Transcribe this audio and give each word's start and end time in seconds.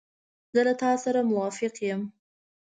زه 0.53 0.61
له 0.67 0.73
تا 0.81 0.91
سره 1.03 1.19
موافق 1.31 1.73
یم. 1.87 2.01